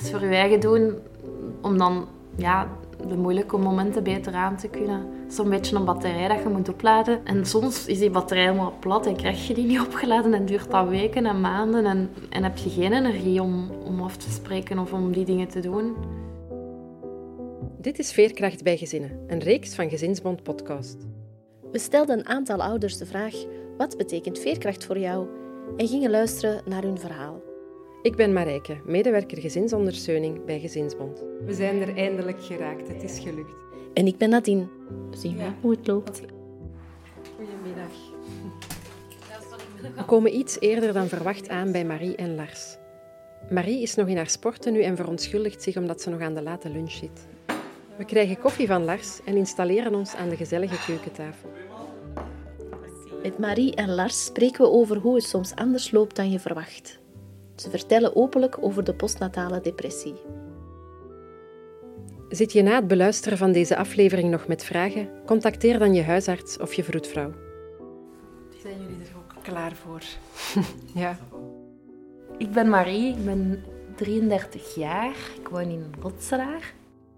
[0.00, 0.94] iets voor je eigen doen,
[1.62, 2.68] om dan ja,
[3.08, 5.06] de moeilijke momenten beter aan te kunnen.
[5.28, 7.24] Zo'n beetje een batterij dat je moet opladen.
[7.24, 10.70] En soms is die batterij helemaal plat en krijg je die niet opgeladen en duurt
[10.70, 11.84] dat weken en maanden.
[11.84, 15.48] En, en heb je geen energie om, om af te spreken of om die dingen
[15.48, 15.94] te doen.
[17.80, 20.96] Dit is Veerkracht bij Gezinnen, een reeks van Gezinsbond podcast.
[21.72, 23.34] We stelden een aantal ouders de vraag:
[23.76, 25.26] wat betekent veerkracht voor jou?
[25.76, 27.45] En gingen luisteren naar hun verhaal.
[28.06, 31.24] Ik ben Marijke, medewerker gezinsondersteuning bij Gezinsbond.
[31.44, 33.54] We zijn er eindelijk geraakt, het is gelukt.
[33.94, 34.66] En ik ben Nadine.
[35.10, 36.22] Zien we hoe het loopt.
[37.36, 37.90] Goedemiddag.
[39.96, 42.76] We komen iets eerder dan verwacht aan bij Marie en Lars.
[43.50, 46.42] Marie is nog in haar sporten nu en verontschuldigt zich omdat ze nog aan de
[46.42, 47.26] late lunch zit.
[47.96, 51.50] We krijgen koffie van Lars en installeren ons aan de gezellige keukentafel.
[53.22, 57.04] Met Marie en Lars spreken we over hoe het soms anders loopt dan je verwacht.
[57.56, 60.14] Ze vertellen openlijk over de postnatale depressie.
[62.28, 65.08] Zit je na het beluisteren van deze aflevering nog met vragen?
[65.26, 67.32] Contacteer dan je huisarts of je vroedvrouw.
[68.62, 70.02] Zijn jullie er ook klaar voor?
[70.94, 71.18] Ja.
[72.38, 73.64] Ik ben Marie, ik ben
[73.96, 75.14] 33 jaar.
[75.40, 76.72] Ik woon in Rotselaar.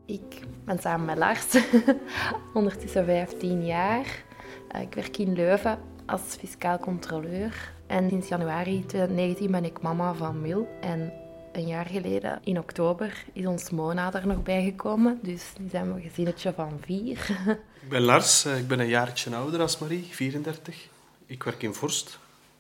[0.06, 1.46] Ik ben samen met Lars,
[2.54, 4.24] ondertussen 15 jaar.
[4.68, 7.72] Eh, Ik werk in Leuven als fiscaal controleur.
[7.86, 10.68] En sinds januari 2019 ben ik mama van Mil.
[10.80, 11.12] En
[11.52, 15.18] een jaar geleden, in oktober, is ons Mona er nog bijgekomen.
[15.22, 17.28] Dus nu zijn we een gezinnetje van vier.
[17.82, 20.88] Ik ben Lars, eh, ik ben een jaartje ouder als Marie, 34.
[21.26, 22.18] Ik werk in Vorst,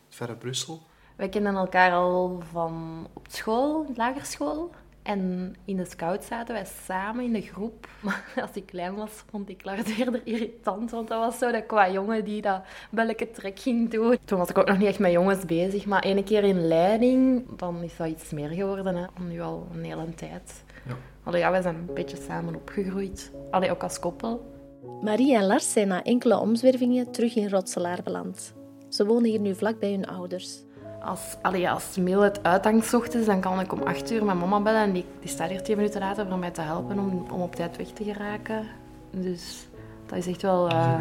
[0.08, 0.82] verre Brussel.
[1.16, 4.70] Wij kennen elkaar al van op school, lagerschool.
[5.08, 7.88] En in de scout zaten wij samen in de groep.
[8.00, 10.90] Maar als ik klein was, vond ik Lars eerder irritant.
[10.90, 14.16] Want dat was zo dat qua jongen die dat welke trek ging doen.
[14.24, 15.86] Toen was ik ook nog niet echt met jongens bezig.
[15.86, 18.96] Maar ene keer in leiding, dan is dat iets meer geworden.
[18.96, 19.06] Hè.
[19.28, 20.64] Nu al een hele tijd.
[20.86, 20.94] Ja.
[21.22, 23.32] Allee, ja, wij zijn een beetje samen opgegroeid.
[23.50, 24.54] Allee, ook als koppel.
[25.00, 28.54] Marie en Lars zijn na enkele omzwervingen terug in Rotselaar beland.
[28.88, 30.62] Ze wonen hier nu vlak bij hun ouders.
[31.02, 34.38] Als, allee, als Mil het uithangt 's ochtends, dan kan ik om 8 uur mijn
[34.38, 34.80] mama bellen.
[34.80, 37.54] En die, die staat hier 10 minuten later voor mij te helpen om, om op
[37.54, 38.66] tijd weg te geraken.
[39.10, 39.68] Dus
[40.06, 40.68] dat is echt wel...
[40.68, 40.98] eh,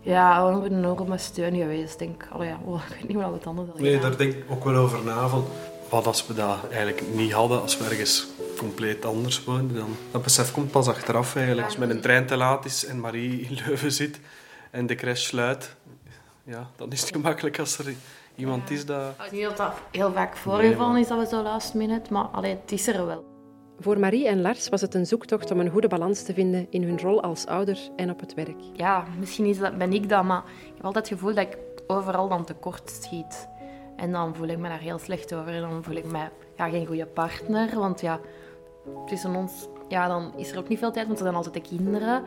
[0.00, 2.28] ja, een enorme steun geweest, denk.
[2.32, 4.64] Allee, ja, oh, ik weet niet we het anders hadden Nee, daar denk ik ook
[4.64, 5.28] wel over na.
[5.28, 5.44] Van,
[5.88, 8.26] wat als we dat eigenlijk niet hadden, als we ergens
[8.58, 11.66] compleet anders woonden, dan dat besef komt pas achteraf eigenlijk.
[11.66, 14.20] Als mijn trein te laat is en Marie in Leuven zit
[14.70, 15.74] en de crash sluit,
[16.44, 17.94] ja, dan is het gemakkelijk als er
[18.42, 19.08] iemand is dat...
[19.10, 22.24] Ik weet niet dat dat heel vaak voorgevallen is dat we zo last minute, maar
[22.24, 23.24] allee, het is er wel.
[23.80, 26.82] Voor Marie en Lars was het een zoektocht om een goede balans te vinden in
[26.82, 28.60] hun rol als ouder en op het werk.
[28.72, 31.58] Ja, misschien is dat, ben ik dat, maar ik heb altijd het gevoel dat ik
[31.86, 33.48] overal dan tekort schiet.
[33.96, 35.54] En dan voel ik me daar heel slecht over.
[35.54, 36.18] En dan voel ik me
[36.56, 38.20] ja, geen goede partner, want ja,
[39.06, 41.76] tussen ons ja, dan is er ook niet veel tijd, want er zijn altijd de
[41.76, 42.22] kinderen.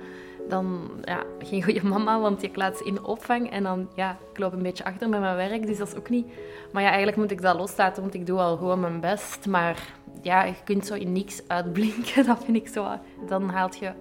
[0.50, 3.52] Dan ja, geen goede mama, want je laat ze in opvang.
[3.52, 6.10] En dan, ja, ik loop een beetje achter met mijn werk, dus dat is ook
[6.10, 6.28] niet...
[6.72, 9.48] Maar ja, eigenlijk moet ik dat loslaten, want ik doe al gewoon mijn best.
[9.48, 12.88] Maar ja, je kunt zo in niks uitblinken, dat vind ik zo...
[13.28, 13.92] Dan haalt je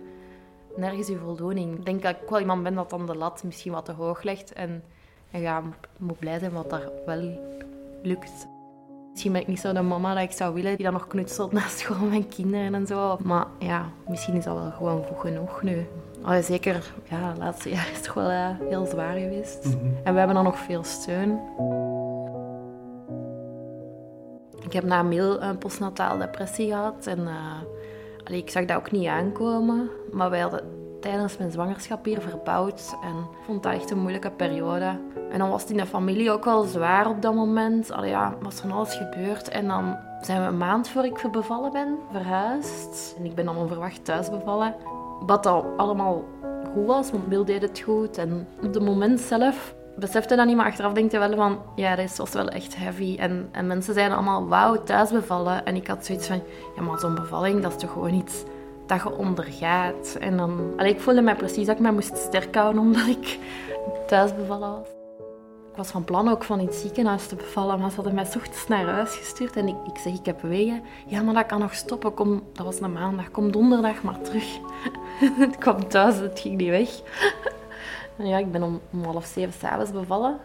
[0.77, 1.79] nergens je voldoening.
[1.79, 4.23] Ik denk dat ik wel iemand ben dat dan de lat misschien wat te hoog
[4.23, 4.53] legt.
[4.53, 4.83] En,
[5.31, 5.63] ja,
[5.99, 7.39] moet blij zijn wat daar wel
[8.03, 8.47] lukt.
[9.11, 11.53] Misschien ben ik niet zo de mama dat ik zou willen, die dan nog knutselt
[11.59, 13.17] na school met mijn kinderen en zo.
[13.23, 15.87] Maar ja, misschien is dat wel gewoon goed genoeg nu.
[16.25, 19.65] Allee, zeker, ja, het laatste jaar is het toch wel eh, heel zwaar geweest.
[20.05, 21.41] En we hebben dan nog veel steun.
[24.63, 27.07] Ik heb na Mil een postnataal depressie gehad.
[27.07, 29.91] En eh, allee, ik zag dat ook niet aankomen.
[30.13, 30.63] Maar wij hadden
[31.01, 32.97] tijdens mijn zwangerschap hier verbouwd.
[33.03, 34.99] En ik vond dat echt een moeilijke periode.
[35.31, 37.93] En dan was het in de familie ook wel zwaar op dat moment.
[37.93, 39.49] Allee, ja, was van alles gebeurd.
[39.49, 43.15] En dan zijn we een maand voor ik bevallen ben, verhuisd.
[43.19, 44.75] En ik ben dan onverwacht thuis bevallen.
[45.27, 46.25] Wat dat allemaal
[46.73, 48.19] goed was, want Bill deed het goed.
[48.19, 51.59] En op het moment zelf besefte dat niet, maar achteraf denk je wel van...
[51.75, 53.17] Ja, dit was wel echt heavy.
[53.19, 55.65] En, en mensen zeiden allemaal, wauw, thuis bevallen.
[55.65, 56.43] En ik had zoiets van,
[56.77, 58.45] ja, maar zo'n bevalling, dat is toch gewoon iets
[58.87, 60.17] dat je ondergaat.
[60.21, 60.73] En dan...
[60.77, 63.39] Allee, ik voelde mij precies dat ik mij moest sterk houden, omdat ik
[64.07, 65.04] thuis bevallen was.
[65.75, 68.25] Ik was van plan ook van in het ziekenhuis te bevallen, maar ze hadden mij
[68.25, 70.83] 's ochtends naar huis gestuurd en ik, ik zeg, ik heb wegen.
[71.07, 72.15] Ja, maar dat kan nog stoppen.
[72.15, 73.31] Kom, dat was een maandag.
[73.31, 74.45] Kom donderdag maar terug.
[75.51, 76.89] ik kwam thuis, het ging niet weg.
[78.19, 80.39] en ja, ik ben om, om half zeven s'avonds bevallen.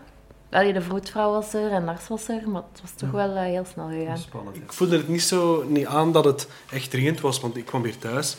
[0.50, 3.44] Allee, de vroedvrouw was er en Lars was er, maar het was toch wel eh,
[3.44, 4.18] heel snel gegaan.
[4.18, 4.56] Spannend.
[4.56, 7.82] Ik voelde het niet zo niet aan dat het echt dringend was, want ik kwam
[7.82, 8.38] weer thuis.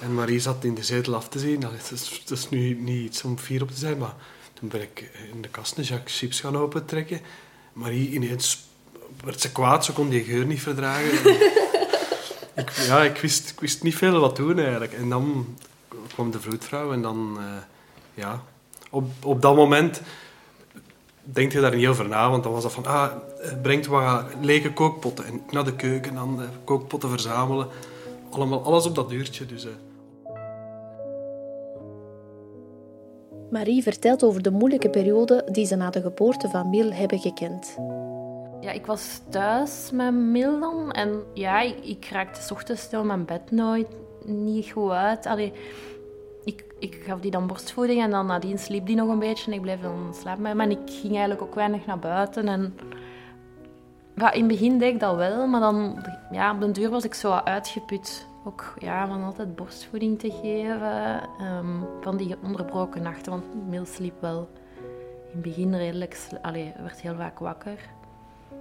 [0.00, 1.60] En Marie zat in de zetel af te zien.
[1.60, 4.14] Nou, Het is, het is nu niet iets om fier op te zijn, maar
[4.58, 7.20] toen ben ik in de kast een Jacques chips gaan opentrekken.
[7.72, 8.66] Marie ineens
[9.24, 11.12] werd ze kwaad, ze kon die geur niet verdragen.
[12.62, 14.92] ik, ja, ik wist, wist niet veel wat doen eigenlijk.
[14.92, 15.56] En dan
[16.12, 17.44] kwam de vroedvrouw en dan, uh,
[18.14, 18.42] ja,
[18.90, 20.00] op, op dat moment
[21.22, 23.12] denk je daar niet over na, want dan was dat van, ah,
[23.62, 27.68] brengt wat lege kookpotten en naar de keuken, dan de kookpotten verzamelen.
[28.30, 29.46] Allemaal, alles op dat uurtje.
[29.46, 29.66] Dus.
[33.50, 37.76] Marie vertelt over de moeilijke periode die ze na de geboorte van Mil hebben gekend.
[38.60, 40.92] Ja, ik was thuis met Mil dan.
[40.92, 43.88] En ja, ik, raakte s ochtends stil mijn bed nooit
[44.24, 45.52] niet goed uit.
[46.44, 49.46] Ik, ik gaf die dan borstvoeding en dan nadien sliep die nog een beetje.
[49.46, 52.48] En ik bleef dan slapen met ik ging eigenlijk ook weinig naar buiten.
[52.48, 52.74] En
[54.16, 57.04] ja, in het begin deed ik dat wel, maar dan ja, op den duur was
[57.04, 61.22] ik zo uitgeput ook ja, van altijd borstvoeding te geven.
[61.42, 64.48] Um, van die onderbroken nachten, want Mil sliep wel
[65.28, 66.18] in het begin redelijk...
[66.42, 67.78] Allee, werd heel vaak wakker.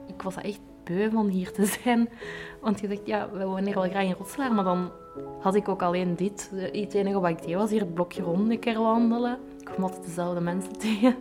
[0.07, 2.09] Ik was echt beu van hier te zijn.
[2.61, 4.91] Want je zegt, ja, we wonen hier wel graag in Rotselaar, maar dan
[5.39, 6.51] had ik ook alleen dit.
[6.55, 9.37] Het enige wat ik deed was hier het blokje rond een keer wandelen.
[9.59, 11.15] Ik kwam altijd dezelfde mensen tegen.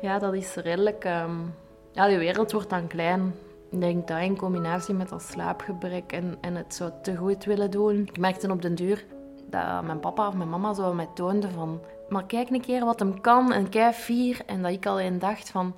[0.00, 1.04] Ja, dat is redelijk...
[1.04, 1.54] Um,
[1.92, 3.34] ja, de wereld wordt dan klein.
[3.72, 7.70] Ik denk dat in combinatie met dat slaapgebrek en, en het zo te goed willen
[7.70, 8.00] doen.
[8.06, 9.04] Ik merkte op den duur
[9.46, 11.80] dat mijn papa of mijn mama zo mij toonde van...
[12.08, 14.40] Maar kijk een keer wat hem kan en kijk vier.
[14.46, 15.74] En dat ik alleen dacht van...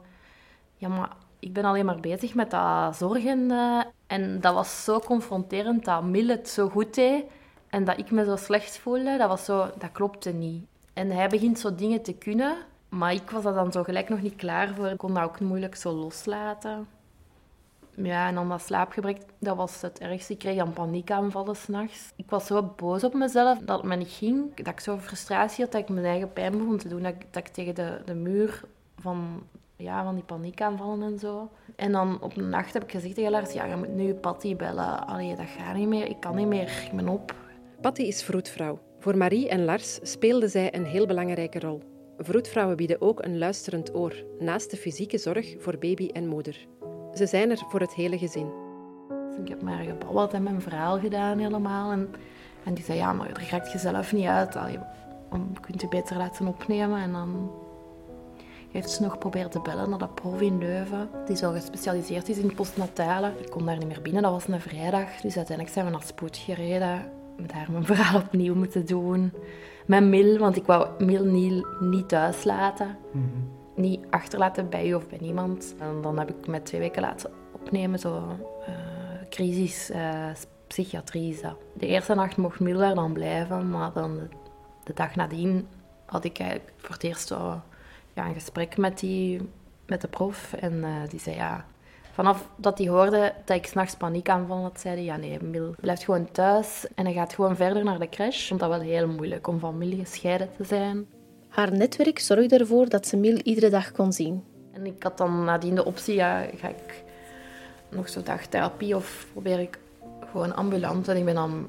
[0.77, 3.51] Ja, maar ik ben alleen maar bezig met dat zorgen.
[3.51, 7.25] Eh, en dat was zo confronterend dat Mil het zo goed deed.
[7.69, 9.17] En dat ik me zo slecht voelde.
[9.17, 9.71] Dat was zo...
[9.79, 10.65] Dat klopte niet.
[10.93, 12.57] En hij begint zo dingen te kunnen...
[12.89, 14.87] Maar ik was er dan zo gelijk nog niet klaar voor.
[14.87, 16.87] Ik kon dat ook moeilijk zo loslaten.
[17.97, 20.33] Ja, en dan dat slaapgebrek, dat was het ergste.
[20.33, 22.13] Ik kreeg dan paniekaanvallen s'nachts.
[22.17, 24.57] Ik was zo boos op mezelf dat het me niet ging.
[24.57, 27.03] Dat ik zo frustratie had dat ik mijn eigen pijn begon te doen.
[27.03, 28.61] Dat ik, dat ik tegen de, de muur
[28.99, 29.43] van,
[29.77, 31.51] ja, van die paniekaanvallen en zo.
[31.77, 34.57] En dan op een nacht heb ik gezegd tegen Lars, ja, je moet nu Patty
[34.57, 35.07] bellen.
[35.07, 36.07] Allee, dat gaat niet meer.
[36.07, 36.83] Ik kan niet meer.
[36.85, 37.35] Ik ben op.
[37.81, 38.79] Patty is vroedvrouw.
[38.99, 41.83] Voor Marie en Lars speelde zij een heel belangrijke rol.
[42.19, 46.67] Vroedvrouwen bieden ook een luisterend oor, naast de fysieke zorg voor baby en moeder.
[47.15, 48.53] Ze zijn er voor het hele gezin.
[49.43, 51.93] Ik heb maar gebabbeld en mijn verhaal gedaan helemaal.
[51.93, 52.15] En,
[52.65, 54.57] en die zei, ja, maar daar gaat je zelf niet uit.
[54.57, 54.79] Allee,
[55.61, 57.01] kunt u beter laten opnemen.
[57.01, 57.51] En dan
[58.71, 61.09] heeft ze nog geprobeerd te bellen naar dat prof in Leuven.
[61.27, 63.33] Die zo gespecialiseerd is in postnatale.
[63.41, 65.21] Ik kon daar niet meer binnen, dat was een vrijdag.
[65.21, 67.11] Dus uiteindelijk zijn we naar Spoed gereden.
[67.37, 69.33] Daar mijn verhaal opnieuw moeten doen.
[69.87, 72.97] Met Mil, want ik wou Mil niet, niet thuis laten.
[73.13, 75.75] Mhm niet achterlaten bij u of bij niemand.
[75.79, 78.17] En dan heb ik met twee weken laten opnemen, zo
[78.69, 78.75] uh,
[79.31, 80.31] crisis, uh,
[80.67, 81.41] psychiatrie
[81.75, 84.21] De eerste nacht mocht Miller dan blijven, maar dan
[84.85, 85.69] de, dag nadien
[86.07, 87.61] had ik voor het eerst zo,
[88.15, 89.51] ja, een gesprek met, die,
[89.87, 90.53] met de prof.
[90.53, 91.65] En uh, die zei ja,
[92.13, 95.75] vanaf dat hij hoorde dat ik s'nachts paniek aanval had, zei hij ja nee, Mil
[95.81, 98.41] blijft gewoon thuis en hij gaat gewoon verder naar de crash.
[98.41, 101.07] Ik vond dat wel heel moeilijk om familie gescheiden te zijn.
[101.55, 104.45] Haar netwerk zorgde ervoor dat ze Mil iedere dag kon zien.
[104.73, 107.05] En ik had dan nadien de optie, ja, ga ik
[107.89, 109.79] nog zo'n dagtherapie of probeer ik
[110.31, 111.09] gewoon ambulant.
[111.09, 111.67] En ik ben dan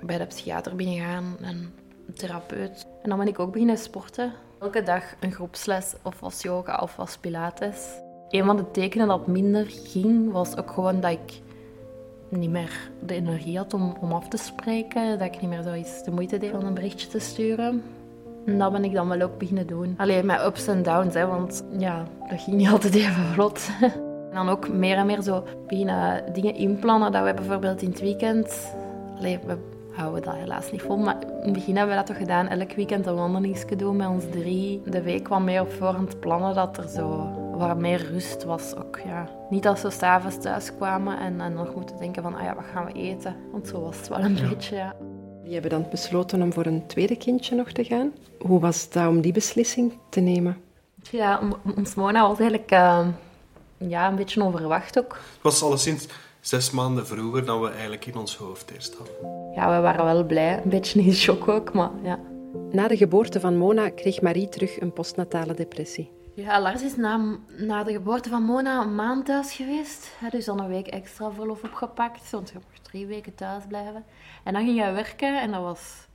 [0.00, 1.74] bij de psychiater binnengegaan en
[2.14, 2.86] therapeut.
[3.02, 4.32] En dan ben ik ook beginnen sporten.
[4.60, 7.86] Elke dag een groepsles, of was yoga of was pilates.
[8.28, 11.40] Een van de tekenen dat minder ging, was ook gewoon dat ik
[12.28, 15.18] niet meer de energie had om, om af te spreken.
[15.18, 17.82] Dat ik niet meer zoiets de moeite deed om een berichtje te sturen.
[18.46, 19.94] En dat ben ik dan wel ook beginnen doen.
[19.96, 23.70] Alleen met ups en downs, hè, want ja, dat ging niet altijd even vlot.
[24.32, 27.12] En dan ook meer en meer zo beginnen dingen inplannen.
[27.12, 28.74] Dat we bijvoorbeeld in het weekend...
[29.18, 29.56] Allee, we
[29.92, 32.48] houden dat helaas niet vol, maar in het begin hebben we dat toch gedaan.
[32.48, 34.82] Elk weekend een wandelingsje doen met ons drie.
[34.84, 39.00] De week kwam meer op voorhand plannen dat er zo wat meer rust was ook,
[39.04, 39.28] ja.
[39.50, 42.64] Niet dat ze s'avonds thuis kwamen en, en nog moeten denken van, ah ja, wat
[42.72, 43.36] gaan we eten?
[43.52, 44.94] Want zo was het wel een beetje, ja.
[45.44, 48.12] Die hebben dan besloten om voor een tweede kindje nog te gaan.
[48.38, 50.56] Hoe was het om die beslissing te nemen?
[51.10, 51.40] Ja,
[51.76, 53.06] ons Mona was eigenlijk uh,
[53.76, 55.12] ja, een beetje onverwacht ook.
[55.12, 56.06] Het was alleszins
[56.40, 59.14] zes maanden vroeger dan we eigenlijk in ons hoofd eerst hadden.
[59.54, 60.60] Ja, we waren wel blij.
[60.64, 62.18] Een beetje in shock ook, maar ja.
[62.70, 66.10] Na de geboorte van Mona kreeg Marie terug een postnatale depressie.
[66.34, 70.10] Ja, Lars is na, na de geboorte van Mona een maand thuis geweest.
[70.18, 74.04] Hij dus dan een week extra verlof opgepakt, want je mocht drie weken thuis blijven.
[74.44, 76.06] En dan ging hij werken en dat was...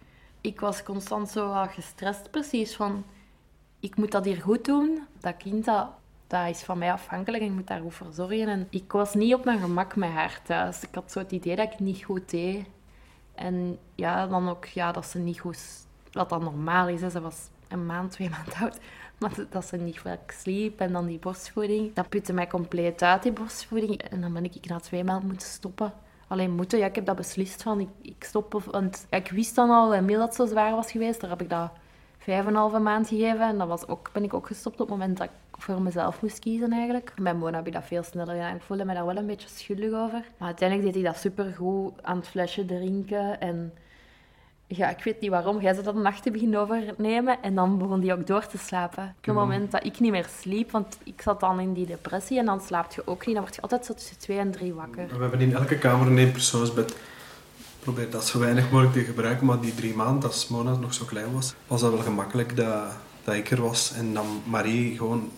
[0.41, 3.03] Ik was constant zo gestrest precies van...
[3.79, 4.99] Ik moet dat hier goed doen.
[5.19, 5.87] Dat kind, dat,
[6.27, 8.47] dat is van mij afhankelijk en ik moet daar goed voor zorgen.
[8.47, 10.83] En ik was niet op mijn gemak met haar thuis.
[10.83, 12.65] Ik had zo het idee dat ik niet goed deed.
[13.35, 15.85] En ja, dan ook ja, dat ze niet goed...
[16.09, 17.01] Dat dat normaal is.
[17.01, 17.09] Hè.
[17.09, 18.79] Ze was een maand, twee maanden oud.
[19.17, 21.93] Maar dat ze niet vaak sliep en dan die borstvoeding.
[21.93, 24.01] Dat putte mij compleet uit, die borstvoeding.
[24.01, 25.93] En dan ben ik na twee maanden moeten stoppen
[26.27, 26.79] alleen moeten.
[26.79, 28.53] Ja, ik heb dat beslist van, ik, ik stop.
[28.71, 31.21] Want ik wist dan al, Emil dat zo zwaar was geweest.
[31.21, 31.71] Daar heb ik dat
[32.17, 33.41] vijf en een halve maand gegeven.
[33.41, 36.21] En dat was ook, ben ik ook gestopt op het moment dat ik voor mezelf
[36.21, 37.13] moest kiezen eigenlijk.
[37.21, 38.55] Bij Mona heb ik dat veel sneller gedaan.
[38.55, 40.25] Ik voelde me daar wel een beetje schuldig over.
[40.37, 43.41] Maar uiteindelijk deed hij dat supergoed aan het flesje drinken.
[43.41, 43.73] En
[44.67, 45.61] ja, ik weet niet waarom.
[45.61, 47.41] Jij zou dat een nachten beginnen overnemen.
[47.41, 49.03] En dan begon die ook door te slapen.
[49.03, 52.37] Op het moment dat ik niet meer sliep, want ik zat dan in die depressie.
[52.37, 53.35] En dan slaapt je ook niet.
[53.35, 55.07] Dan word je altijd zo tussen twee en drie wakker.
[55.07, 56.95] We hebben in elke kamer een eenpersoonsbed.
[57.79, 59.45] Probeer dat zo weinig mogelijk te gebruiken.
[59.45, 62.83] Maar die drie maanden, als Mona nog zo klein was, was dat wel gemakkelijk dat,
[63.23, 63.93] dat ik er was.
[63.93, 65.31] En dan Marie gewoon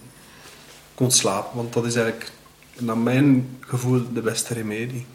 [0.93, 1.57] kon slapen.
[1.57, 2.31] Want dat is eigenlijk,
[2.79, 5.05] naar mijn gevoel, de beste remedie.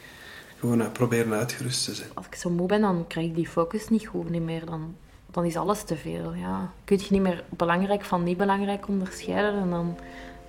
[0.64, 2.09] Gewoon uh, proberen uitgerust te zijn.
[2.14, 4.66] Als ik zo moe ben, dan krijg ik die focus niet goed niet meer.
[4.66, 4.97] Dan,
[5.30, 6.35] dan is alles te veel.
[6.35, 6.73] Ja.
[6.85, 9.61] Kun je niet meer belangrijk van niet belangrijk onderscheiden.
[9.61, 9.97] En dan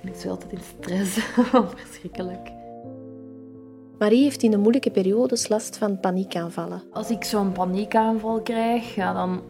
[0.01, 1.13] ben ik zo altijd in stress.
[1.75, 2.51] Verschrikkelijk.
[3.99, 6.83] Marie heeft in de moeilijke periodes last van paniekaanvallen.
[6.91, 9.41] Als ik zo'n paniekaanval krijg, ja, dan,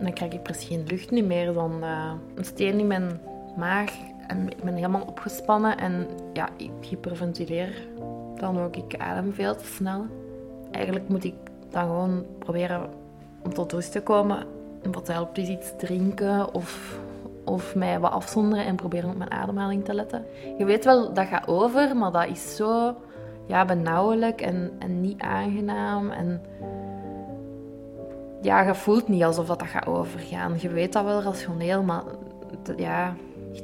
[0.00, 1.52] dan krijg ik precies geen lucht niet meer.
[1.52, 3.20] Dan uh, een steen in mijn
[3.56, 3.92] maag
[4.26, 7.86] en ik ben helemaal opgespannen en ja, ik hyperventileer
[8.38, 8.76] dan ook.
[8.76, 10.06] Ik adem veel te snel.
[10.70, 11.34] Eigenlijk moet ik
[11.70, 12.88] dan gewoon proberen
[13.42, 14.46] om tot rust te komen.
[14.92, 16.98] Wat helpt is iets drinken of,
[17.44, 20.24] of mij wat afzonderen en proberen op mijn ademhaling te letten.
[20.58, 22.94] Je weet wel, dat gaat over, maar dat is zo
[23.46, 26.10] ja, benauwelijk en, en niet aangenaam.
[26.10, 26.42] En
[28.40, 30.54] ja, je voelt niet alsof dat, dat gaat overgaan.
[30.58, 32.02] Je weet dat wel rationeel, maar
[32.76, 33.14] ja,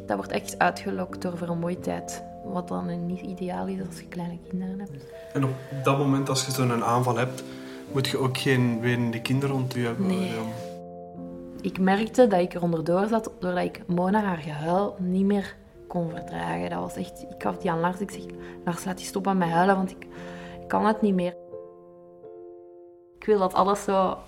[0.07, 2.25] dat wordt echt uitgelokt door vermoeidheid.
[2.45, 5.05] Wat dan niet ideaal is als je kleine kinderen hebt.
[5.33, 5.51] En op
[5.85, 7.45] dat moment, als je zo'n aanval hebt,
[7.93, 10.07] moet je ook geen wenende kinderen rond je hebben.
[10.07, 10.33] Nee.
[11.61, 15.57] Ik merkte dat ik er onderdoor zat doordat ik Mona haar gehuil niet meer
[15.87, 16.71] kon verdragen.
[16.71, 17.23] Dat was echt...
[17.23, 18.01] Ik gaf die aan Lars.
[18.01, 18.23] Ik zeg,
[18.65, 20.07] Lars, laat die stoppen met huilen, want ik,
[20.61, 21.35] ik kan het niet meer.
[23.19, 24.19] Ik wil dat alles zo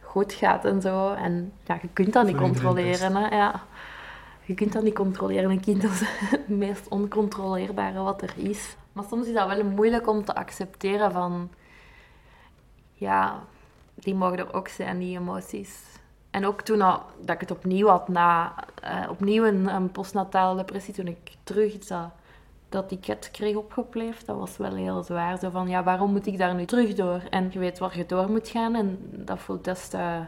[0.00, 1.12] goed gaat en zo.
[1.12, 3.16] En ja, je kunt dat niet controleren.
[3.16, 3.36] Hè?
[3.36, 3.62] Ja.
[4.50, 5.50] Je kunt dat niet controleren.
[5.50, 8.76] Een kind is het meest oncontroleerbare wat er is.
[8.92, 11.50] Maar soms is dat wel moeilijk om te accepteren van...
[12.92, 13.42] Ja,
[13.94, 15.82] die mogen er ook zijn, die emoties.
[16.30, 18.54] En ook toen dat ik het opnieuw had, na
[18.84, 22.08] uh, opnieuw een, een, postnatale depressie, toen ik terug dat,
[22.68, 25.38] dat ticket kreeg opgepleefd, dat was wel heel zwaar.
[25.38, 27.22] Zo van, ja, waarom moet ik daar nu terug door?
[27.30, 30.24] En je weet waar je door moet gaan en dat voelt des te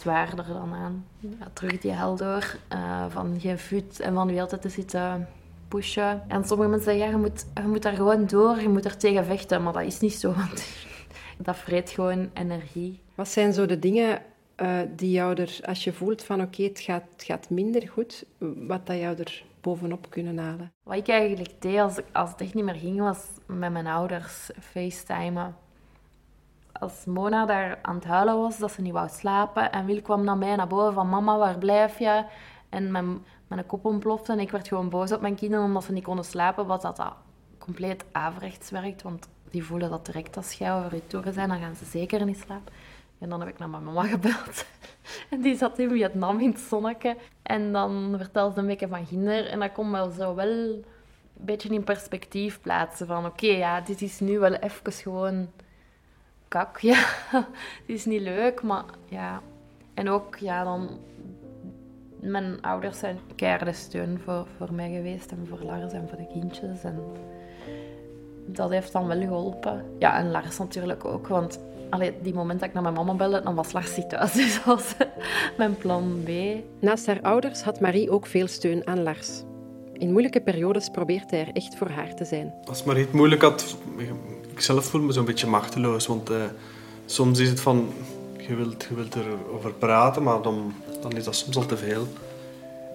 [0.00, 1.06] zwaarder dan aan.
[1.18, 4.68] Ja, terug die hel door, uh, van geen fut en van de hele tijd te
[4.68, 5.28] zitten
[5.68, 6.22] pushen.
[6.28, 8.96] En sommige mensen zeggen, ja, je moet, je moet daar gewoon door, je moet er
[8.96, 9.62] tegen vechten.
[9.62, 10.66] Maar dat is niet zo, want
[11.38, 13.00] dat vreet gewoon energie.
[13.14, 14.22] Wat zijn zo de dingen
[14.62, 18.24] uh, die jou er, als je voelt van oké, het, gaat, het gaat minder goed,
[18.66, 20.72] wat dat jou er bovenop kunnen halen?
[20.82, 24.50] Wat ik eigenlijk deed als, als het echt niet meer ging, was met mijn ouders
[24.60, 25.56] facetimen.
[26.72, 30.24] Als Mona daar aan het huilen was, dat ze niet wou slapen, en Wil kwam
[30.24, 32.24] naar mij naar boven van mama, waar blijf je?
[32.68, 35.92] En mijn, mijn kop ontplofte en ik werd gewoon boos op mijn kinderen omdat ze
[35.92, 37.02] niet konden slapen, wat dat,
[37.58, 41.58] compleet averechts werkt, want die voelen dat direct als jij over je toren zijn, dan
[41.58, 42.72] gaan ze zeker niet slapen.
[43.18, 44.66] En dan heb ik naar mijn mama gebeld.
[45.30, 47.16] En die zat in Vietnam in het zonnetje.
[47.42, 49.46] En dan vertelde ze een beetje van Ginder.
[49.46, 50.84] En dat kon wel zo wel een
[51.34, 53.06] beetje in perspectief plaatsen.
[53.06, 55.48] Van oké, ja, dit is nu wel even gewoon
[56.50, 56.80] kak.
[56.90, 56.98] Ja,
[57.30, 57.46] het
[57.86, 59.42] is niet leuk, maar ja.
[59.94, 60.88] En ook, ja, dan...
[62.20, 65.30] Mijn ouders zijn keiharde steun voor, voor mij geweest.
[65.30, 66.84] En voor Lars en voor de kindjes.
[66.84, 67.02] En
[68.46, 69.84] dat heeft dan wel geholpen.
[69.98, 73.42] Ja, en Lars natuurlijk ook, want Allee, die moment dat ik naar mijn mama belde,
[73.42, 74.32] dan was Lars thuis.
[74.40, 74.94] Dus dat was
[75.56, 76.28] mijn plan B.
[76.80, 79.42] Naast haar ouders had Marie ook veel steun aan Lars.
[79.92, 82.54] In moeilijke periodes probeert hij er echt voor haar te zijn.
[82.64, 83.76] Als Marie het moeilijk had,
[84.60, 86.06] ik zelf voel me zo'n beetje machteloos.
[86.06, 86.36] Want uh,
[87.06, 87.92] soms is het van,
[88.48, 92.06] je wilt, je wilt erover praten, maar dan, dan is dat soms al te veel.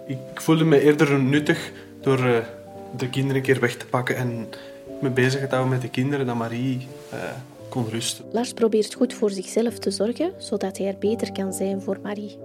[0.07, 2.37] Ik voelde me eerder nuttig door uh,
[2.97, 4.47] de kinderen een keer weg te pakken en
[5.01, 6.87] me bezig te houden met de kinderen dan Marie...
[7.13, 7.19] Uh,
[7.69, 8.25] kon rusten.
[8.31, 12.37] Lars probeert goed voor zichzelf te zorgen, zodat hij er beter kan zijn voor Marie.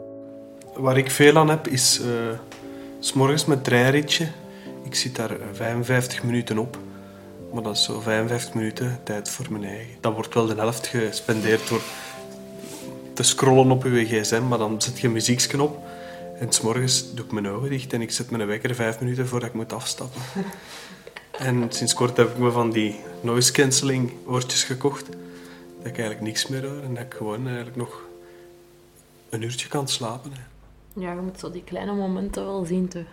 [0.74, 2.00] Waar ik veel aan heb, is
[3.00, 4.26] s morgens met treinritje.
[4.82, 6.78] Ik zit daar 55 eh, minuten op.
[7.52, 9.94] Maar dat is zo 55 minuten tijd voor mijn eigen.
[10.00, 11.82] Dat wordt wel de helft gespendeerd door
[13.14, 15.78] te scrollen op je gsm, maar dan zet je een muziekje op.
[16.38, 19.48] En s'morgens doe ik mijn ogen dicht en ik zet mijn wekker vijf minuten voordat
[19.48, 20.22] ik moet afstappen.
[21.38, 25.06] En sinds kort heb ik me van die noise cancelling oortjes gekocht.
[25.06, 28.02] Dat ik eigenlijk niks meer hoor en dat ik gewoon eigenlijk nog
[29.28, 30.32] een uurtje kan slapen.
[30.32, 30.40] Hè.
[31.00, 33.04] Ja, je moet zo die kleine momenten wel zien te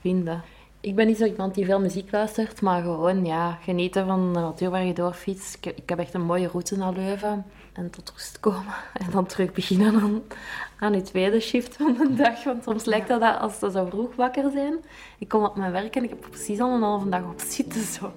[0.00, 0.42] vinden.
[0.84, 4.40] Ik ben niet zo iemand die veel muziek luistert, maar gewoon ja, genieten van de
[4.40, 5.54] natuur waar je doorfietst.
[5.54, 8.74] Ik, ik heb echt een mooie route naar Leuven en tot rust komen.
[9.04, 10.22] En dan terug beginnen aan,
[10.78, 12.44] aan je tweede shift van de dag.
[12.44, 14.74] Want soms lijkt dat, dat als ze zo vroeg wakker zijn.
[15.18, 17.82] Ik kom op mijn werk en ik heb precies al een halve dag op zitten.
[17.82, 18.12] Zo.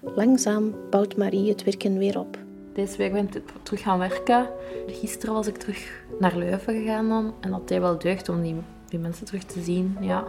[0.00, 2.38] Langzaam bouwt Marie het werken weer op.
[2.72, 4.48] Deze week ben ik terug gaan werken.
[4.86, 7.34] Gisteren was ik terug naar Leuven gegaan dan.
[7.40, 8.56] En dat deed wel deugd om die,
[8.88, 9.96] die mensen terug te zien.
[10.00, 10.24] Ja.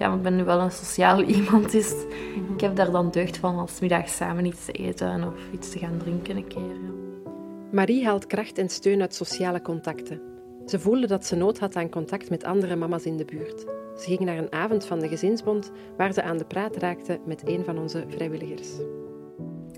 [0.00, 1.70] Ja, maar ik ben nu wel een sociaal iemand.
[1.70, 1.94] Dus
[2.54, 5.78] ik heb daar dan deugd van als middag samen iets te eten of iets te
[5.78, 6.60] gaan drinken een keer.
[6.60, 6.90] Ja.
[7.72, 10.20] Marie haalt kracht en steun uit sociale contacten.
[10.66, 13.60] Ze voelde dat ze nood had aan contact met andere mama's in de buurt.
[13.96, 17.48] Ze ging naar een avond van de gezinsbond waar ze aan de praat raakte met
[17.48, 18.68] een van onze vrijwilligers.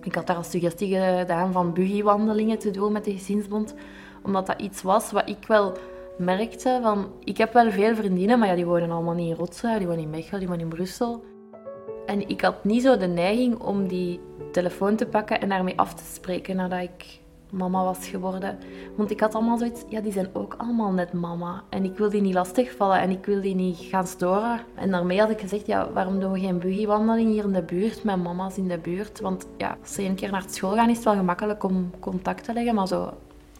[0.03, 3.75] Ik had daar een suggestie gedaan van buggywandelingen te doen met de gezinsbond,
[4.23, 5.77] omdat dat iets was wat ik wel
[6.19, 7.11] merkte van...
[7.25, 10.03] Ik heb wel veel vriendinnen, maar ja, die wonen allemaal niet in Rotselaar, die wonen
[10.03, 11.25] in Mechelen, die wonen in Brussel.
[12.07, 14.21] En ik had niet zo de neiging om die
[14.53, 17.21] telefoon te pakken en daarmee af te spreken nadat ik
[17.53, 18.59] mama was geworden.
[18.97, 21.63] Want ik had allemaal zoiets, ja, die zijn ook allemaal net mama.
[21.69, 24.61] En ik wil die niet lastigvallen en ik wil die niet gaan storen.
[24.75, 28.05] En daarmee had ik gezegd, ja, waarom doen we geen buggywandeling hier in de buurt,
[28.05, 29.21] met mama's in de buurt?
[29.21, 32.45] Want ja, als ze een keer naar school gaan, is het wel gemakkelijk om contact
[32.45, 33.13] te leggen, maar zo...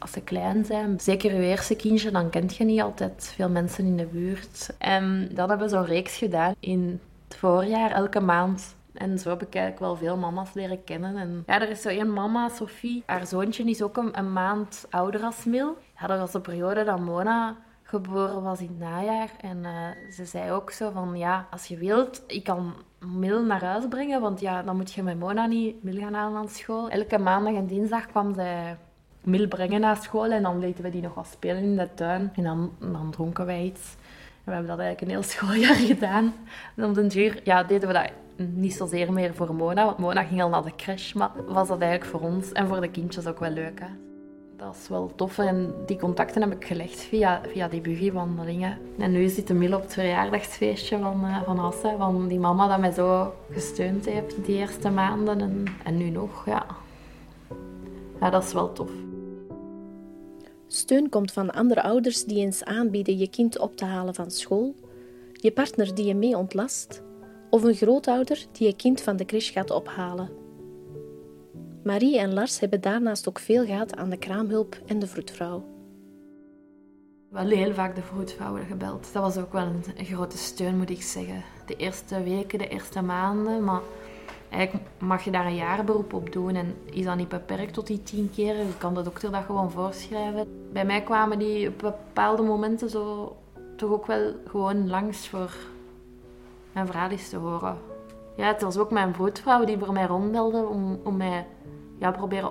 [0.03, 3.85] Als ze klein zijn, zeker je eerste kindje, dan kent je niet altijd veel mensen
[3.85, 4.75] in de buurt.
[4.79, 9.43] En dan hebben we zo'n reeks gedaan in het voorjaar, elke maand en zo heb
[9.43, 11.17] ik eigenlijk wel veel mama's leren kennen.
[11.17, 13.03] En ja, er is zo één mama, Sophie.
[13.07, 15.77] Haar zoontje is ook een, maand ouder als Mil.
[16.07, 19.31] Dat was de periode dat Mona geboren was in het najaar.
[19.41, 23.65] En uh, ze zei ook zo van, ja, als je wilt, ik kan Mil naar
[23.65, 24.21] huis brengen.
[24.21, 26.89] Want ja, dan moet je met Mona niet Mil gaan halen aan school.
[26.89, 28.77] Elke maandag en dinsdag kwam zij
[29.25, 30.31] Mil brengen naar school.
[30.31, 32.33] En dan lieten we die nog wat spelen in de tuin.
[32.35, 33.97] En dan, dan dronken wij iets.
[34.45, 36.35] En we hebben dat eigenlijk een heel schooljaar gedaan.
[36.77, 40.23] En om den duur ja, deden we dat niet zozeer meer voor Mona, want Mona
[40.23, 43.27] ging al naar de crash, maar was dat eigenlijk voor ons en voor de kindjes
[43.27, 43.81] ook wel leuk.
[43.81, 43.87] Hè?
[44.57, 48.79] Dat is wel tof en die contacten heb ik gelegd via, via die buggywandelingen.
[48.99, 52.69] En nu zit de Mil op het verjaardagsfeestje van, uh, van Asse, van die mama
[52.69, 56.47] dat mij zo gesteund heeft die eerste maanden en, en nu nog.
[56.47, 56.67] Ja.
[58.21, 58.91] ja, dat is wel tof.
[60.75, 64.75] Steun komt van andere ouders die eens aanbieden je kind op te halen van school,
[65.33, 67.03] je partner die je mee ontlast
[67.51, 70.31] of een grootouder die je kind van de crash gaat ophalen.
[71.85, 75.65] Marie en Lars hebben daarnaast ook veel gehad aan de kraamhulp en de vroedvrouw.
[77.29, 79.13] Wel heel vaak de vroedvrouwen gebeld.
[79.13, 81.43] Dat was ook wel een, grote steun, moet ik zeggen.
[81.67, 83.81] De eerste weken, de eerste maanden, maar
[84.53, 88.03] eigenlijk mag je daar een jaarberoep op doen en is dat niet beperkt tot die
[88.03, 88.57] tien keer.
[88.57, 90.71] Je kan de dokter dat gewoon voorschrijven.
[90.73, 93.37] Bij mij kwamen die op bepaalde momenten zo
[93.77, 95.57] toch ook wel gewoon langs voor
[96.73, 97.79] mijn verhaal te horen.
[98.37, 101.47] Ja, het was ook mijn vroedvrouw die voor mij rondbelde om, om mij
[101.99, 102.51] ja, proberen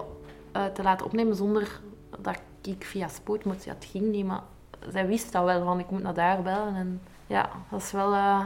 [0.56, 1.80] uh, te laten opnemen zonder
[2.20, 3.64] dat ik via spoed moest.
[3.64, 4.42] Ja, het ging niet, maar
[4.90, 6.76] zij wist dat wel, van ik moet naar daar bellen.
[6.76, 8.40] En ja, dat is wel uh,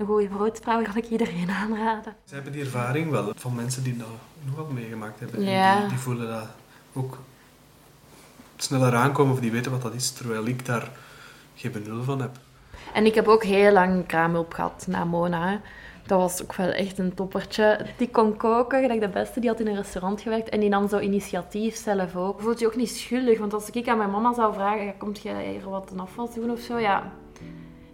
[0.00, 2.14] een goede vroedvrouw, kan ik iedereen aanraden.
[2.24, 4.06] Ze hebben die ervaring wel van mensen die dat
[4.44, 5.42] nog wel meegemaakt hebben.
[5.42, 5.80] Ja.
[5.80, 6.48] Die, die, voelen dat
[6.92, 7.18] ook
[8.56, 10.88] sneller aankomen of die weten wat dat is, terwijl ik daar
[11.54, 12.30] geen benul van heb.
[12.94, 15.60] En ik heb ook heel lang kraamhulp gehad na Mona.
[16.06, 17.86] Dat was ook wel echt een toppertje.
[17.96, 19.40] Die kon koken, gelijk de beste.
[19.40, 22.40] Die had in een restaurant gewerkt en die nam zo initiatief zelf ook.
[22.40, 25.50] Voelt je ook niet schuldig, want als ik aan mijn mama zou vragen, komt jij
[25.50, 26.78] hier wat een afval doen of zo?
[26.78, 27.12] Ja,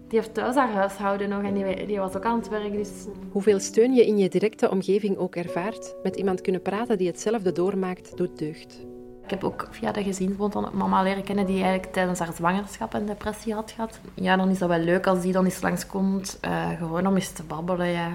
[0.09, 2.73] die heeft thuis haar huishouden nog en die, die, was ook aan het werk.
[2.73, 2.91] Dus...
[3.31, 7.53] Hoeveel steun je in je directe omgeving ook ervaart, met iemand kunnen praten die hetzelfde
[7.53, 8.87] doormaakt, doet deugd.
[9.25, 12.95] Ik heb ook via de gezinsbond dan mama leren kennen die eigenlijk tijdens haar zwangerschap
[12.95, 14.01] een depressie had gehad.
[14.15, 17.33] Ja, dan is dat wel leuk als die dan eens langskomt, uh, gewoon om eens
[17.33, 17.87] te babbelen.
[17.87, 18.09] Ja.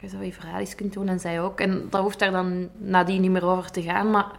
[0.00, 1.60] Je zo je verhaal eens kunt doen en zij ook.
[1.60, 4.30] En dat hoeft daar dan nadien niet meer over te gaan, maar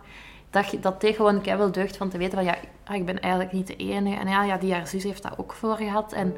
[0.49, 3.53] dat, dat deed gewoon wel deugd van te weten van ja, ah, ik ben eigenlijk
[3.53, 4.19] niet de enige.
[4.19, 6.35] En ja, ja, die haar zus heeft dat ook voor gehad en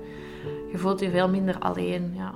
[0.72, 2.14] je voelt je veel minder alleen.
[2.16, 2.34] Ja.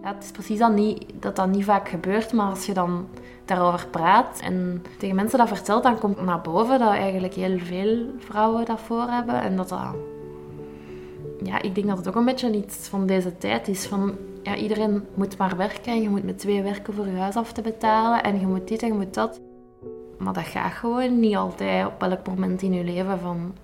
[0.00, 3.08] Het is precies dat, niet, dat dat niet vaak gebeurt, maar als je dan
[3.44, 8.06] daarover praat en tegen mensen dat vertelt, dan komt naar boven dat eigenlijk heel veel
[8.18, 9.40] vrouwen dat voor hebben.
[9.40, 9.94] En dat dat...
[11.42, 13.86] Ja, ik denk dat het ook een beetje iets van deze tijd is.
[13.86, 17.36] Van, ja, iedereen moet maar werken en je moet met twee werken voor je huis
[17.36, 18.22] af te betalen.
[18.22, 19.40] En je moet dit en je moet dat.
[20.18, 23.54] Maar dat gaat gewoon niet altijd op elk moment in je leven van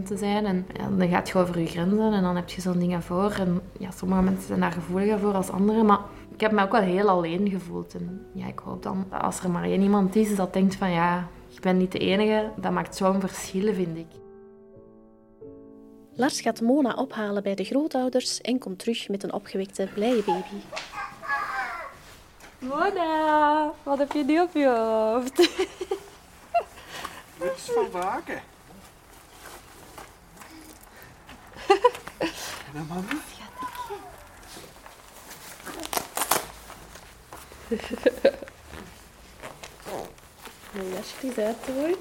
[0.00, 0.46] 100% te zijn.
[0.46, 3.30] En dan gaat je over je grenzen en dan heb je zo'n dingen voor.
[3.30, 5.86] En ja, sommige mensen zijn daar gevoeliger voor als anderen.
[5.86, 6.00] Maar
[6.34, 7.94] ik heb me ook wel heel alleen gevoeld.
[7.94, 10.90] En ja, ik hoop dan dat als er maar één iemand is dat denkt van
[10.90, 12.50] ja, ik ben niet de enige.
[12.56, 14.06] Dat maakt zo'n verschil, vind ik.
[16.18, 20.60] Lars gaat Mona ophalen bij de grootouders en komt terug met een opgewekte, blije baby.
[22.58, 25.36] Mona, wat heb je nu op je hoofd?
[27.38, 28.40] Dit is van waken.
[32.74, 33.20] Ja, mama.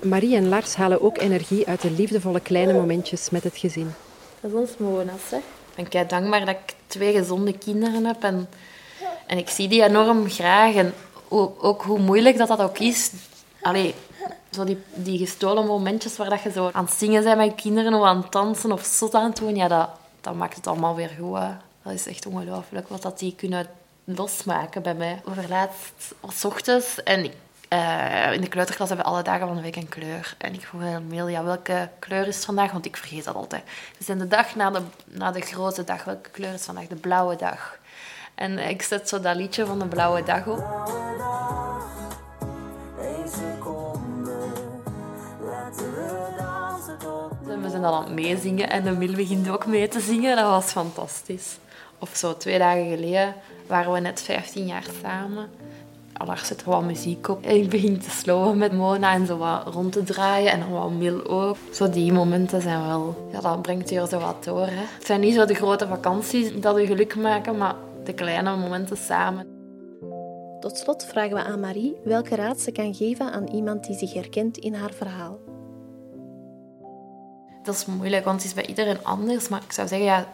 [0.03, 3.93] Marie en Lars halen ook energie uit de liefdevolle kleine momentjes met het gezin.
[4.39, 5.37] Dat is ons Mona's, hè.
[5.37, 5.43] Ik
[5.75, 8.49] ben kei dankbaar dat ik twee gezonde kinderen heb en,
[9.25, 10.75] en ik zie die enorm graag.
[10.75, 10.93] En
[11.27, 13.11] ook, hoe moeilijk dat dat ook is.
[13.61, 13.95] Allee,
[14.51, 17.93] zo die, die gestolen momentjes waar dat je zo aan het zingen bent met kinderen
[17.93, 19.89] of aan het dansen of zot aan het doen, ja, dat,
[20.21, 21.39] dat maakt het allemaal weer goed.
[21.83, 23.67] Dat is echt ongelooflijk wat dat die kunnen
[24.03, 25.21] losmaken bij mij.
[25.25, 27.31] Overlaatst was ochtends en
[27.69, 30.35] eh, in de kleuterklas hebben we alle dagen van de week een kleur.
[30.37, 32.71] En ik vroeg aan ja, welke kleur is het vandaag?
[32.71, 33.63] Want ik vergeet dat altijd.
[33.97, 36.87] Dus in de dag na de, na de grote dag, welke kleur is vandaag?
[36.87, 37.79] De blauwe dag.
[38.35, 40.63] En ik zet zo dat liedje van de blauwe dag op.
[47.45, 50.35] We zijn dan aan het meezingen en de Mil begint ook mee te zingen.
[50.35, 51.57] Dat was fantastisch.
[51.99, 53.35] Of zo, twee dagen geleden
[53.67, 55.49] waren we net 15 jaar samen.
[56.25, 57.45] Lars zet er wat muziek op.
[57.45, 60.51] En ik begin te slowen met Mona en zo wat rond te draaien.
[60.51, 61.57] En dan wat Mil ook.
[61.71, 63.29] Zo die momenten zijn wel...
[63.31, 64.65] Ja, dat brengt je zo wat door.
[64.65, 64.83] Hè.
[64.97, 68.97] Het zijn niet zo de grote vakanties dat je geluk maken, maar de kleine momenten
[68.97, 69.47] samen.
[70.59, 74.13] Tot slot vragen we aan Marie welke raad ze kan geven aan iemand die zich
[74.13, 75.39] herkent in haar verhaal.
[77.63, 79.47] Dat is moeilijk, want het is bij iedereen anders.
[79.47, 80.33] Maar ik zou zeggen, ja,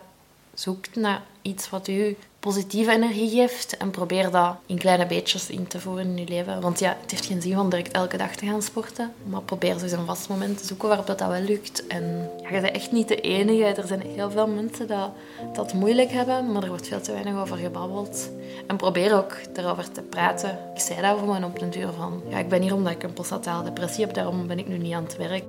[0.53, 5.67] zoek naar iets wat u positieve energie geeft en probeer dat in kleine beetjes in
[5.67, 6.61] te voeren in je leven.
[6.61, 9.13] Want ja, het heeft geen zin om direct elke dag te gaan sporten.
[9.23, 11.87] Maar probeer eens een vast moment te zoeken waarop dat, dat wel lukt.
[11.87, 13.63] En ja, je bent echt niet de enige.
[13.63, 15.09] Er zijn heel veel mensen dat
[15.53, 18.29] dat moeilijk hebben, maar er wordt veel te weinig over gebabbeld.
[18.67, 20.59] En probeer ook erover te praten.
[20.73, 23.13] Ik zei dat gewoon op de duur van, ja, ik ben hier omdat ik een
[23.13, 25.43] postnatale depressie heb, daarom ben ik nu niet aan het werk.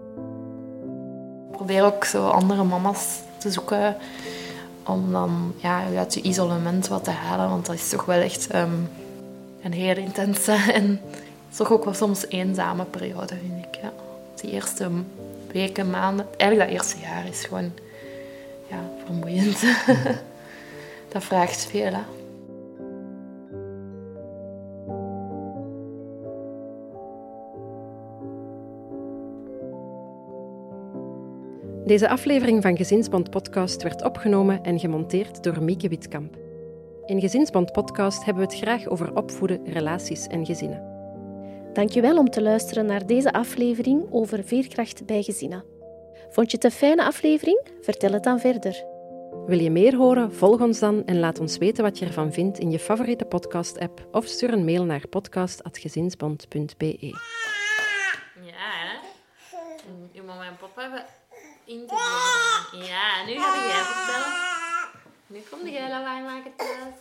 [1.51, 3.97] Probeer ook zo andere mama's te zoeken
[4.87, 7.49] om dan ja, uit je isolement wat te halen.
[7.49, 8.75] Want dat is toch wel echt ehm,
[9.63, 11.01] een heel intense en
[11.57, 13.81] toch ook wel soms eenzame periode, vind ik.
[13.83, 13.93] Ja.
[14.41, 14.91] Die eerste
[15.53, 17.73] weken, maanden, eigenlijk dat eerste jaar is gewoon
[18.71, 19.61] ja, vermoeiend.
[21.13, 22.22] dat vraagt veel, hè.
[31.93, 36.37] Deze aflevering van Gezinsband Podcast werd opgenomen en gemonteerd door Mieke Witkamp.
[37.07, 40.83] In Gezinsband Podcast hebben we het graag over opvoeden, relaties en gezinnen.
[41.73, 45.65] Dankjewel om te luisteren naar deze aflevering over veerkracht bij gezinnen.
[46.31, 47.61] Vond je het een fijne aflevering?
[47.81, 48.85] Vertel het dan verder.
[49.47, 50.33] Wil je meer horen?
[50.33, 54.09] Volg ons dan en laat ons weten wat je ervan vindt in je favoriete podcast-app
[54.11, 56.97] of stuur een mail naar podcast.gezinsband.be.
[58.43, 58.97] Ja, hè?
[60.15, 61.05] Uw mama en papa hebben
[61.65, 62.87] interview gedaan.
[62.87, 64.33] Ja, nu ga jij vertellen.
[65.27, 66.95] Nu komt jij lawaai maken thuis.